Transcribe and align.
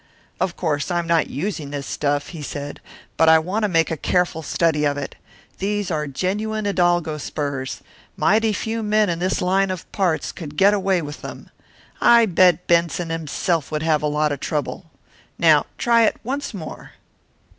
"Of 0.39 0.55
course 0.55 0.89
I'm 0.89 1.05
not 1.05 1.29
using 1.29 1.69
this 1.69 1.85
stuff," 1.85 2.29
he 2.29 2.41
said, 2.41 2.79
"but 3.17 3.29
I 3.29 3.37
want 3.37 3.61
to 3.65 3.69
make 3.69 3.91
a 3.91 3.95
careful 3.95 4.41
study 4.41 4.83
of 4.83 4.97
it. 4.97 5.13
These 5.59 5.91
are 5.91 6.07
genuine 6.07 6.65
hidalgo 6.65 7.19
spurs. 7.19 7.83
Mighty 8.17 8.51
few 8.51 8.81
men 8.81 9.09
in 9.11 9.19
this 9.19 9.43
line 9.43 9.69
of 9.69 9.85
parts 9.91 10.31
could 10.31 10.57
get 10.57 10.73
away 10.73 11.03
with 11.03 11.21
them. 11.21 11.51
I 12.01 12.25
bet 12.25 12.65
Benson 12.65 13.11
himself 13.11 13.71
would 13.71 13.83
have 13.83 14.01
a 14.01 14.07
lot 14.07 14.31
of 14.31 14.39
trouble. 14.39 14.89
Now, 15.37 15.67
try 15.77 16.05
it 16.05 16.15
once 16.23 16.51
more." 16.51 16.93